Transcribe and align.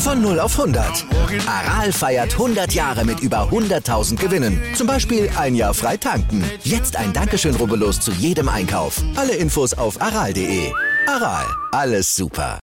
Von 0.00 0.22
0 0.22 0.40
auf 0.40 0.58
100. 0.58 1.04
Aral 1.46 1.92
feiert 1.92 2.32
100 2.32 2.72
Jahre 2.72 3.04
mit 3.04 3.20
über 3.20 3.50
100.000 3.50 4.16
Gewinnen. 4.16 4.58
Zum 4.74 4.86
Beispiel 4.86 5.28
ein 5.36 5.54
Jahr 5.54 5.74
frei 5.74 5.98
tanken. 5.98 6.42
Jetzt 6.64 6.96
ein 6.96 7.12
Dankeschön, 7.12 7.54
rubbellos 7.54 8.00
zu 8.00 8.10
jedem 8.12 8.48
Einkauf. 8.48 9.02
Alle 9.14 9.34
Infos 9.34 9.74
auf 9.74 10.00
aral.de. 10.00 10.72
Aral, 11.06 11.44
alles 11.72 12.16
super. 12.16 12.58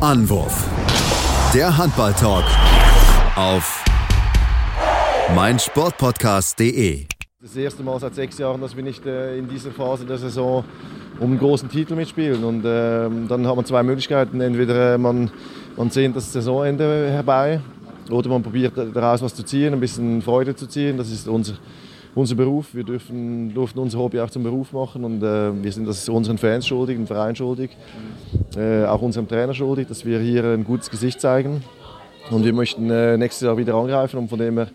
Anwurf. 0.00 0.68
Der 1.52 1.76
Handball-Talk 1.76 2.44
auf 3.34 3.82
meinsportpodcast.de. 5.34 7.06
Das 7.42 7.56
erste 7.56 7.82
Mal 7.82 7.98
seit 7.98 8.14
sechs 8.14 8.38
Jahren, 8.38 8.60
dass 8.60 8.76
wir 8.76 8.84
nicht 8.84 9.04
äh, 9.04 9.36
in 9.36 9.48
dieser 9.48 9.72
Phase 9.72 10.04
der 10.04 10.18
Saison 10.18 10.64
um 11.18 11.30
einen 11.30 11.38
großen 11.38 11.68
Titel 11.68 11.96
mitspielen. 11.96 12.44
Und 12.44 12.64
äh, 12.64 13.08
dann 13.28 13.46
hat 13.48 13.56
man 13.56 13.64
zwei 13.64 13.82
Möglichkeiten. 13.82 14.40
Entweder 14.40 14.94
äh, 14.94 14.98
man 14.98 15.30
man 15.76 15.90
sehnt 15.90 16.16
das 16.16 16.32
Saisonende 16.32 17.10
herbei 17.10 17.60
oder 18.10 18.28
man 18.28 18.42
probiert 18.42 18.72
daraus 18.94 19.22
was 19.22 19.34
zu 19.34 19.42
ziehen, 19.42 19.72
ein 19.72 19.80
bisschen 19.80 20.22
Freude 20.22 20.54
zu 20.54 20.66
ziehen. 20.66 20.96
Das 20.96 21.10
ist 21.10 21.28
unser, 21.28 21.54
unser 22.14 22.34
Beruf. 22.34 22.74
Wir 22.74 22.84
dürfen, 22.84 23.52
durften 23.52 23.78
unser 23.78 23.98
Hobby 23.98 24.20
auch 24.20 24.30
zum 24.30 24.42
Beruf 24.42 24.72
machen 24.72 25.04
und 25.04 25.22
äh, 25.22 25.62
wir 25.62 25.72
sind 25.72 25.86
das 25.86 26.08
unseren 26.08 26.38
Fans 26.38 26.66
schuldig, 26.66 26.96
dem 26.96 27.06
Verein 27.06 27.36
schuldig, 27.36 27.70
äh, 28.56 28.84
auch 28.84 29.02
unserem 29.02 29.28
Trainer 29.28 29.54
schuldig, 29.54 29.88
dass 29.88 30.04
wir 30.04 30.18
hier 30.20 30.44
ein 30.44 30.64
gutes 30.64 30.90
Gesicht 30.90 31.20
zeigen. 31.20 31.62
Und 32.30 32.44
wir 32.44 32.52
möchten 32.52 32.90
äh, 32.90 33.16
nächstes 33.16 33.46
Jahr 33.46 33.56
wieder 33.56 33.74
angreifen 33.74 34.18
und 34.18 34.28
von 34.28 34.38
dem 34.38 34.56
her 34.56 34.68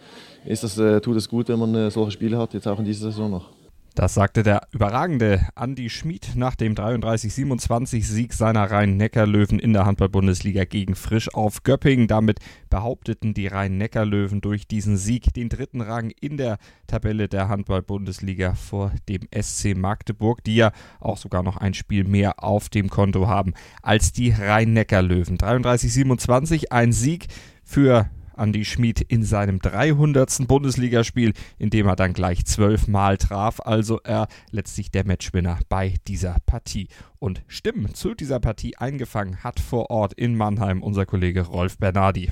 ist 0.46 0.64
das, 0.64 0.78
äh, 0.78 1.02
tut 1.02 1.18
es 1.18 1.28
gut, 1.28 1.50
wenn 1.50 1.60
man 1.60 1.76
äh, 1.76 1.92
solche 1.92 2.12
Spiele 2.12 2.38
hat, 2.38 2.54
jetzt 2.54 2.68
auch 2.68 2.80
in 2.80 2.86
dieser 2.86 3.12
Saison 3.12 3.30
noch. 3.30 3.61
Das 3.94 4.14
sagte 4.14 4.42
der 4.42 4.68
überragende 4.72 5.48
Andy 5.60 5.90
Schmid 5.90 6.32
nach 6.36 6.56
dem 6.56 6.76
33-27-Sieg 6.76 8.32
seiner 8.32 8.72
Rhein-Neckar-Löwen 8.72 9.60
in 9.60 9.74
der 9.74 9.86
Handball-Bundesliga 9.86 10.64
gegen 10.64 10.96
Frisch 10.96 11.34
auf 11.34 11.64
Göppingen. 11.64 12.08
Damit 12.08 12.40
behaupteten 12.70 13.34
die 13.34 13.48
Rhein-Neckar-Löwen 13.48 14.40
durch 14.40 14.66
diesen 14.66 14.96
Sieg 14.96 15.34
den 15.34 15.50
dritten 15.50 15.82
Rang 15.82 16.14
in 16.22 16.38
der 16.38 16.58
Tabelle 16.88 17.28
der 17.28 17.50
Handball-Bundesliga 17.50 18.54
vor 18.54 18.94
dem 19.10 19.28
SC 19.38 19.76
Magdeburg, 19.76 20.42
die 20.46 20.56
ja 20.56 20.72
auch 21.02 21.18
sogar 21.18 21.44
noch 21.44 21.58
ein 21.58 21.74
Spiel 21.74 22.06
mehr 22.06 22.42
auf 22.42 22.70
dem 22.70 22.90
Konto 22.90 23.28
haben 23.28 23.54
als 23.82 24.14
die 24.14 24.30
Rhein-Neckar-Löwen. 24.30 25.38
33-27, 25.38 26.72
ein 26.72 26.94
Sieg 26.94 27.28
für 27.66 28.10
Andy 28.42 28.66
Schmid 28.66 29.02
in 29.02 29.24
seinem 29.24 29.60
300. 29.60 30.48
Bundesligaspiel, 30.48 31.34
in 31.60 31.70
dem 31.70 31.88
er 31.88 31.96
dann 31.96 32.14
gleich 32.14 32.46
zwölfmal 32.46 33.18
traf. 33.18 33.60
Also 33.64 34.00
er 34.04 34.28
letztlich 34.50 34.90
der 34.90 35.06
Matchwinner 35.06 35.60
bei 35.70 35.96
dieser 36.08 36.38
Partie. 36.46 36.88
Und 37.20 37.44
Stimmen 37.48 37.94
zu 37.94 38.16
dieser 38.16 38.40
Partie 38.40 38.78
eingefangen 38.78 39.44
hat 39.44 39.60
vor 39.60 39.92
Ort 39.92 40.14
in 40.14 40.36
Mannheim 40.36 40.82
unser 40.82 41.06
Kollege 41.06 41.42
Rolf 41.42 41.78
Bernardi. 41.78 42.32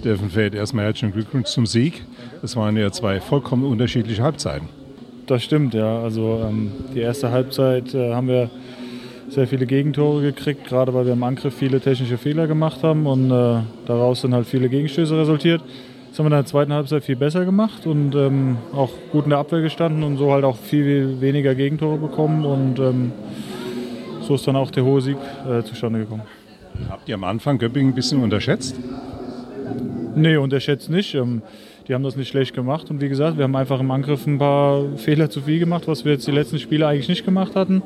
Steffen 0.00 0.30
Feld, 0.30 0.54
erstmal 0.54 0.86
herzlichen 0.86 1.12
Glückwunsch 1.12 1.48
zum 1.48 1.66
Sieg. 1.66 2.04
Das 2.42 2.56
waren 2.56 2.76
ja 2.76 2.90
zwei 2.90 3.20
vollkommen 3.20 3.64
unterschiedliche 3.64 4.22
Halbzeiten. 4.22 4.68
Das 5.26 5.42
stimmt, 5.44 5.74
ja. 5.74 6.02
Also 6.02 6.44
ähm, 6.44 6.72
die 6.94 7.00
erste 7.00 7.30
Halbzeit 7.30 7.94
äh, 7.94 8.12
haben 8.12 8.28
wir 8.28 8.50
sehr 9.34 9.46
viele 9.46 9.66
Gegentore 9.66 10.22
gekriegt, 10.22 10.64
gerade 10.64 10.94
weil 10.94 11.06
wir 11.06 11.12
im 11.12 11.22
Angriff 11.22 11.54
viele 11.54 11.80
technische 11.80 12.18
Fehler 12.18 12.46
gemacht 12.46 12.82
haben 12.82 13.06
und 13.06 13.30
äh, 13.30 13.60
daraus 13.86 14.20
sind 14.20 14.34
halt 14.34 14.46
viele 14.46 14.68
Gegenstöße 14.68 15.16
resultiert. 15.16 15.62
Das 16.08 16.18
haben 16.18 16.26
wir 16.26 16.36
in 16.36 16.42
der 16.42 16.46
zweiten 16.46 16.72
Halbzeit 16.72 17.02
viel 17.02 17.16
besser 17.16 17.44
gemacht 17.44 17.86
und 17.86 18.14
ähm, 18.14 18.56
auch 18.72 18.90
gut 19.10 19.24
in 19.24 19.30
der 19.30 19.40
Abwehr 19.40 19.60
gestanden 19.60 20.04
und 20.04 20.16
so 20.16 20.32
halt 20.32 20.44
auch 20.44 20.56
viel 20.56 21.20
weniger 21.20 21.54
Gegentore 21.54 21.98
bekommen 21.98 22.44
und 22.44 22.78
ähm, 22.78 23.12
so 24.20 24.36
ist 24.36 24.46
dann 24.46 24.56
auch 24.56 24.70
der 24.70 24.84
hohe 24.84 25.00
Sieg 25.00 25.16
äh, 25.48 25.62
zustande 25.64 25.98
gekommen. 25.98 26.22
Habt 26.88 27.08
ihr 27.08 27.16
am 27.16 27.24
Anfang 27.24 27.58
Göppingen 27.58 27.92
ein 27.92 27.94
bisschen 27.94 28.22
unterschätzt? 28.22 28.76
Nee, 30.14 30.36
unterschätzt 30.36 30.88
nicht. 30.88 31.14
Ähm, 31.14 31.42
die 31.88 31.94
haben 31.94 32.02
das 32.02 32.16
nicht 32.16 32.28
schlecht 32.28 32.54
gemacht 32.54 32.90
und 32.90 33.00
wie 33.00 33.08
gesagt, 33.08 33.36
wir 33.36 33.44
haben 33.44 33.56
einfach 33.56 33.80
im 33.80 33.90
Angriff 33.90 34.26
ein 34.26 34.38
paar 34.38 34.96
Fehler 34.96 35.28
zu 35.28 35.42
viel 35.42 35.58
gemacht, 35.58 35.86
was 35.86 36.04
wir 36.04 36.12
jetzt 36.12 36.26
die 36.26 36.32
letzten 36.32 36.58
Spiele 36.58 36.86
eigentlich 36.86 37.08
nicht 37.08 37.24
gemacht 37.24 37.56
hatten. 37.56 37.82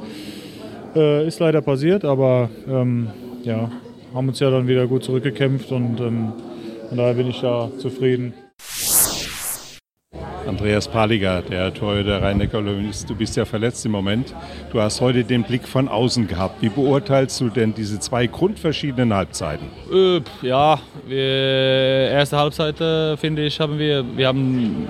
Äh, 0.99 1.29
ist 1.29 1.39
leider 1.39 1.63
passiert, 1.63 2.05
aber 2.05 2.51
ähm, 2.67 3.09
ja, 3.45 3.71
haben 4.13 4.29
uns 4.29 4.41
ja 4.41 4.51
dann 4.51 4.67
wieder 4.67 4.89
gut 4.89 5.05
zurückgekämpft 5.05 5.71
und 5.71 6.01
ähm, 6.01 6.33
von 6.89 6.99
daher 6.99 7.15
bin 7.15 7.29
ich 7.29 7.41
da 7.41 7.71
zufrieden. 7.79 8.35
Andreas 10.45 10.89
Paliger, 10.89 11.43
der 11.43 11.73
Torhüter 11.73 12.21
Rhein-Neckar 12.21 12.63
Löwen 12.63 12.91
ist. 12.91 13.09
Du 13.09 13.15
bist 13.15 13.37
ja 13.37 13.45
verletzt 13.45 13.87
im 13.87 13.93
Moment. 13.93 14.35
Du 14.73 14.81
hast 14.81 15.01
heute 15.01 15.23
den 15.23 15.45
Blick 15.45 15.69
von 15.69 15.89
außen 15.89 16.27
gehabt. 16.27 16.63
Wie 16.63 16.69
beurteilst 16.69 17.41
du 17.41 17.49
denn 17.49 17.75
diese 17.75 18.01
zwei 18.01 18.27
grundverschiedenen 18.27 19.15
Halbzeiten? 19.15 19.69
Äh, 19.93 20.21
ja, 20.41 20.81
wir, 21.07 22.11
erste 22.11 22.39
Halbzeit 22.39 22.81
äh, 22.81 23.17
finde 23.19 23.45
ich 23.45 23.61
haben 23.61 23.79
wir, 23.79 24.05
wir 24.17 24.27
haben 24.27 24.89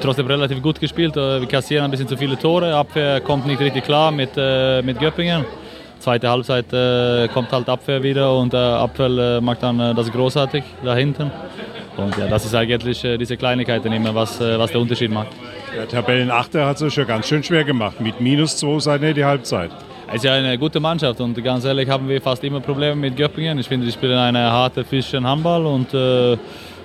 trotzdem 0.00 0.26
relativ 0.26 0.62
gut 0.62 0.80
gespielt. 0.80 1.16
Äh, 1.16 1.40
wir 1.40 1.48
kassieren 1.48 1.84
ein 1.84 1.90
bisschen 1.90 2.08
zu 2.08 2.16
viele 2.16 2.38
Tore. 2.38 2.74
Abwehr 2.74 3.20
kommt 3.20 3.46
nicht 3.46 3.60
richtig 3.60 3.84
klar 3.84 4.10
mit, 4.10 4.30
äh, 4.36 4.82
mit 4.82 4.98
Göppingen. 4.98 5.44
Zweite 5.98 6.28
Halbzeit 6.28 6.72
äh, 6.72 7.28
kommt 7.28 7.52
halt 7.52 7.68
Abwehr 7.68 8.02
wieder 8.02 8.36
und 8.36 8.54
Abwehr 8.54 9.40
macht 9.40 9.62
dann 9.62 9.96
das 9.96 10.10
großartig 10.12 10.62
da 10.84 10.94
hinten. 10.94 11.30
Und 11.96 12.16
ja, 12.16 12.28
das 12.28 12.44
ist 12.44 12.54
eigentlich 12.54 13.00
diese 13.02 13.36
Kleinigkeiten 13.36 13.92
immer, 13.92 14.14
was, 14.14 14.40
was 14.40 14.70
der 14.70 14.80
Unterschied 14.80 15.10
macht. 15.10 15.28
Der 15.74 15.88
Tabellenachter 15.88 16.64
hat 16.66 16.80
es 16.80 16.94
ja 16.94 17.02
ganz 17.02 17.26
schön 17.26 17.42
schwer 17.42 17.64
gemacht. 17.64 18.00
Mit 18.00 18.20
minus 18.20 18.56
2 18.58 18.78
seid 18.78 19.16
die 19.16 19.24
Halbzeit. 19.24 19.72
Es 20.08 20.16
ist 20.16 20.24
ja 20.24 20.32
eine 20.32 20.56
gute 20.56 20.80
Mannschaft 20.80 21.20
und 21.20 21.42
ganz 21.44 21.64
ehrlich 21.64 21.90
haben 21.90 22.08
wir 22.08 22.22
fast 22.22 22.42
immer 22.42 22.60
Probleme 22.60 22.96
mit 22.96 23.16
Göppingen. 23.16 23.58
Ich 23.58 23.68
finde, 23.68 23.84
die 23.84 23.92
spielen 23.92 24.16
eine 24.16 24.50
harte 24.50 24.82
Fischchen 24.84 25.26
Handball 25.26 25.66
und 25.66 25.92
äh, 25.92 26.38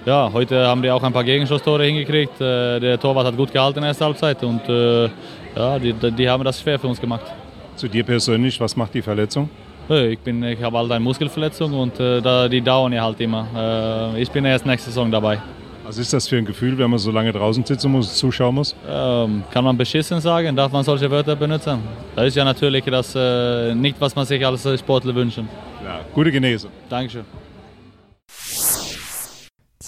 ja, 0.05 0.29
heute 0.31 0.67
haben 0.67 0.81
die 0.81 0.91
auch 0.91 1.03
ein 1.03 1.13
paar 1.13 1.23
Gegenschusstore 1.23 1.85
hingekriegt. 1.85 2.39
Äh, 2.41 2.79
der 2.79 2.99
Torwart 2.99 3.27
hat 3.27 3.37
gut 3.37 3.51
gehalten 3.51 3.79
in 3.79 3.83
der 3.83 3.89
ersten 3.89 4.05
Halbzeit 4.05 4.43
und 4.43 4.67
äh, 4.67 5.05
ja, 5.55 5.79
die, 5.79 5.93
die 5.93 6.29
haben 6.29 6.43
das 6.43 6.59
schwer 6.61 6.79
für 6.79 6.87
uns 6.87 6.99
gemacht. 6.99 7.25
Zu 7.75 7.87
dir 7.87 8.03
persönlich, 8.03 8.59
was 8.59 8.75
macht 8.75 8.93
die 8.93 9.01
Verletzung? 9.01 9.49
Ich, 9.89 10.19
ich 10.25 10.63
habe 10.63 10.77
halt 10.77 10.91
eine 10.91 10.99
Muskelverletzung 11.01 11.73
und 11.73 11.99
äh, 11.99 12.49
die 12.49 12.61
dauern 12.61 12.93
ja 12.93 13.03
halt 13.03 13.19
immer. 13.19 14.13
ich 14.17 14.31
bin 14.31 14.45
erst 14.45 14.65
nächste 14.65 14.89
Saison 14.89 15.11
dabei. 15.11 15.39
Was 15.85 15.97
ist 15.97 16.13
das 16.13 16.29
für 16.29 16.37
ein 16.37 16.45
Gefühl, 16.45 16.77
wenn 16.77 16.89
man 16.89 16.97
so 16.97 17.11
lange 17.11 17.33
draußen 17.33 17.65
sitzen 17.65 17.91
muss, 17.91 18.15
zuschauen 18.15 18.55
muss? 18.55 18.73
Ähm, 18.89 19.43
kann 19.51 19.65
man 19.65 19.77
beschissen 19.77 20.21
sagen? 20.21 20.55
Darf 20.55 20.71
man 20.71 20.83
solche 20.85 21.11
Wörter 21.11 21.35
benutzen? 21.35 21.79
Das 22.15 22.27
ist 22.27 22.35
ja 22.35 22.45
natürlich 22.45 22.85
das, 22.85 23.13
äh, 23.15 23.75
nicht, 23.75 23.99
was 23.99 24.15
man 24.15 24.25
sich 24.25 24.45
als 24.45 24.79
Sportler 24.79 25.13
wünschen. 25.13 25.49
Ja, 25.83 25.99
gute 26.13 26.31
Genesung. 26.31 26.71
Dankeschön. 26.87 27.25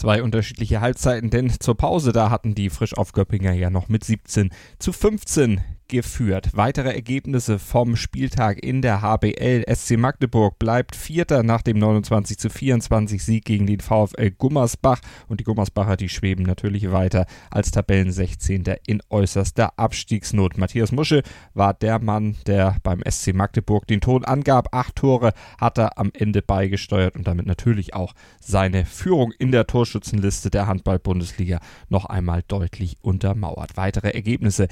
Zwei 0.05 0.21
unterschiedliche 0.21 0.81
Halbzeiten, 0.81 1.31
denn 1.31 1.49
zur 1.49 1.75
Pause 1.75 2.11
da 2.11 2.29
hatten 2.29 2.53
die 2.53 2.69
frisch 2.69 2.95
auf 2.95 3.11
Göppinger 3.11 3.53
ja 3.53 3.71
noch 3.71 3.89
mit 3.89 4.03
17 4.03 4.51
zu 4.77 4.93
15 4.93 5.61
geführt. 5.87 6.49
Weitere 6.53 6.93
Ergebnisse 6.93 7.59
vom 7.59 7.95
Spieltag 7.95 8.63
in 8.63 8.81
der 8.81 9.01
HBL. 9.01 9.63
SC 9.73 9.97
Magdeburg 9.97 10.57
bleibt 10.59 10.95
Vierter 10.95 11.43
nach 11.43 11.61
dem 11.61 11.77
29 11.77 12.37
zu 12.37 12.49
24 12.49 13.23
Sieg 13.23 13.45
gegen 13.45 13.67
den 13.67 13.79
VfL 13.79 14.31
Gummersbach 14.31 14.99
und 15.27 15.39
die 15.39 15.43
Gummersbacher, 15.43 15.97
die 15.97 16.09
schweben 16.09 16.45
natürlich 16.45 16.91
weiter 16.91 17.25
als 17.51 17.71
Tabellen 17.71 18.11
16. 18.11 18.63
in 18.85 19.01
äußerster 19.09 19.77
Abstiegsnot. 19.77 20.57
Matthias 20.57 20.91
Musche 20.91 21.23
war 21.53 21.73
der 21.73 21.99
Mann, 21.99 22.35
der 22.47 22.77
beim 22.83 23.01
SC 23.07 23.33
Magdeburg 23.33 23.87
den 23.87 24.01
Ton 24.01 24.25
angab. 24.25 24.69
Acht 24.71 24.95
Tore 24.95 25.33
hat 25.59 25.77
er 25.77 25.97
am 25.97 26.11
Ende 26.13 26.41
beigesteuert 26.41 27.15
und 27.15 27.27
damit 27.27 27.45
natürlich 27.45 27.93
auch 27.93 28.13
seine 28.39 28.85
Führung 28.85 29.31
in 29.37 29.51
der 29.51 29.67
Torschützenliste 29.67 30.49
der 30.49 30.67
Handball-Bundesliga 30.67 31.59
noch 31.89 32.05
einmal 32.05 32.43
deutlich 32.47 32.97
untermauert. 33.01 33.77
Weitere 33.77 34.09
Ergebnisse 34.09 34.67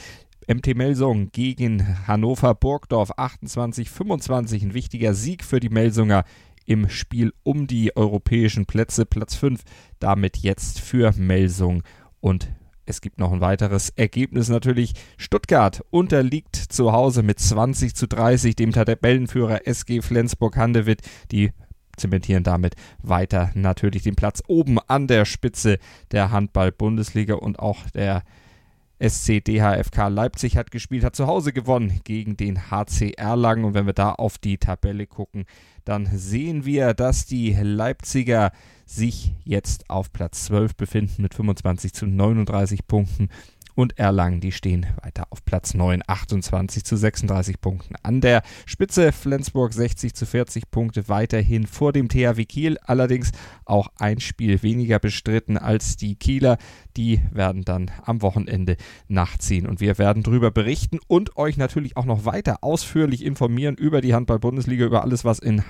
MT 0.47 0.75
Melsung 0.75 1.31
gegen 1.31 2.07
Hannover 2.07 2.55
Burgdorf 2.55 3.17
28-25. 3.17 4.63
Ein 4.63 4.73
wichtiger 4.73 5.13
Sieg 5.13 5.43
für 5.43 5.59
die 5.59 5.69
Melsunger 5.69 6.23
im 6.65 6.89
Spiel 6.89 7.33
um 7.43 7.67
die 7.67 7.95
europäischen 7.95 8.65
Plätze. 8.65 9.05
Platz 9.05 9.35
5 9.35 9.61
damit 9.99 10.37
jetzt 10.37 10.79
für 10.79 11.11
Melsung. 11.13 11.83
Und 12.19 12.49
es 12.85 13.01
gibt 13.01 13.19
noch 13.19 13.31
ein 13.31 13.41
weiteres 13.41 13.89
Ergebnis 13.89 14.49
natürlich. 14.49 14.93
Stuttgart 15.17 15.83
unterliegt 15.89 16.55
zu 16.55 16.91
Hause 16.91 17.23
mit 17.23 17.39
20 17.39 17.95
zu 17.95 18.07
30 18.07 18.55
dem 18.55 18.71
Tabellenführer 18.71 19.67
SG 19.67 20.01
Flensburg-Handewitt. 20.01 21.01
Die 21.31 21.51
zementieren 21.95 22.43
damit 22.43 22.75
weiter 23.01 23.51
natürlich 23.53 24.03
den 24.03 24.15
Platz 24.15 24.41
oben 24.47 24.79
an 24.79 25.07
der 25.07 25.25
Spitze 25.25 25.77
der 26.11 26.31
Handball-Bundesliga 26.31 27.35
und 27.35 27.59
auch 27.59 27.89
der 27.91 28.23
SC 28.99 29.43
DHFK 29.43 30.07
Leipzig 30.09 30.57
hat 30.57 30.71
gespielt, 30.71 31.03
hat 31.03 31.15
zu 31.15 31.27
Hause 31.27 31.53
gewonnen 31.53 32.01
gegen 32.03 32.37
den 32.37 32.71
HC 32.71 33.13
Erlangen. 33.17 33.65
Und 33.65 33.73
wenn 33.73 33.85
wir 33.85 33.93
da 33.93 34.11
auf 34.11 34.37
die 34.37 34.57
Tabelle 34.57 35.07
gucken, 35.07 35.45
dann 35.85 36.05
sehen 36.05 36.65
wir, 36.65 36.93
dass 36.93 37.25
die 37.25 37.53
Leipziger 37.53 38.51
sich 38.85 39.33
jetzt 39.43 39.89
auf 39.89 40.11
Platz 40.13 40.45
12 40.45 40.75
befinden 40.75 41.21
mit 41.21 41.33
25 41.33 41.93
zu 41.93 42.05
39 42.05 42.87
Punkten 42.87 43.29
und 43.75 43.97
Erlangen, 43.97 44.39
die 44.39 44.51
stehen 44.51 44.85
weiter 45.01 45.27
auf 45.29 45.43
Platz 45.45 45.73
9, 45.73 46.03
28 46.05 46.83
zu 46.83 46.95
36 46.95 47.59
Punkten. 47.59 47.95
An 48.03 48.21
der 48.21 48.41
Spitze 48.65 49.11
Flensburg 49.11 49.73
60 49.73 50.13
zu 50.13 50.25
40 50.25 50.69
Punkte 50.71 51.09
weiterhin 51.09 51.67
vor 51.67 51.93
dem 51.93 52.09
THW 52.09 52.45
Kiel, 52.45 52.77
allerdings 52.83 53.31
auch 53.65 53.89
ein 53.97 54.19
Spiel 54.19 54.61
weniger 54.63 54.99
bestritten 54.99 55.57
als 55.57 55.97
die 55.97 56.15
Kieler. 56.15 56.57
Die 56.97 57.21
werden 57.31 57.63
dann 57.63 57.91
am 58.03 58.21
Wochenende 58.21 58.77
nachziehen 59.07 59.67
und 59.67 59.79
wir 59.79 59.97
werden 59.97 60.23
darüber 60.23 60.51
berichten 60.51 60.99
und 61.07 61.37
euch 61.37 61.57
natürlich 61.57 61.97
auch 61.97 62.05
noch 62.05 62.25
weiter 62.25 62.63
ausführlich 62.63 63.23
informieren 63.23 63.75
über 63.75 64.01
die 64.01 64.13
Handball-Bundesliga, 64.13 64.85
über 64.85 65.03
alles, 65.03 65.25
was 65.25 65.39
in 65.39 65.63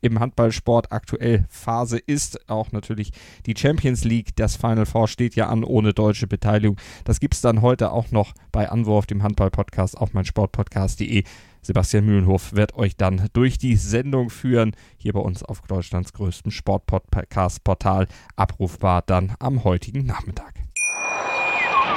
im 0.00 0.20
Handballsport 0.20 0.92
aktuell 0.92 1.46
Phase 1.48 1.98
ist. 1.98 2.48
Auch 2.48 2.72
natürlich 2.72 3.12
die 3.46 3.54
Champions 3.56 4.04
League. 4.04 4.36
Das 4.36 4.56
Final 4.56 4.86
Four 4.86 5.08
steht 5.08 5.34
ja 5.34 5.48
an 5.48 5.64
ohne 5.64 5.92
deutsche 5.92 6.26
Beteiligung. 6.26 6.76
Das 7.04 7.20
gibt 7.20 7.34
es 7.34 7.40
dann 7.40 7.62
heute 7.62 7.92
auch 7.92 8.10
noch 8.10 8.32
bei 8.52 8.68
Anwurf, 8.68 9.06
dem 9.06 9.22
Handball-Podcast 9.22 9.96
auf 9.96 10.12
mein 10.12 10.24
Sportpodcast.de. 10.24 11.24
Sebastian 11.62 12.06
Mühlenhof 12.06 12.54
wird 12.54 12.74
euch 12.74 12.96
dann 12.96 13.28
durch 13.34 13.58
die 13.58 13.76
Sendung 13.76 14.30
führen, 14.30 14.72
hier 14.96 15.12
bei 15.12 15.20
uns 15.20 15.42
auf 15.42 15.60
Deutschlands 15.62 16.12
größtem 16.14 16.50
Sportpodcast-Portal, 16.50 18.06
abrufbar 18.36 19.02
dann 19.02 19.34
am 19.38 19.64
heutigen 19.64 20.06
Nachmittag. 20.06 20.69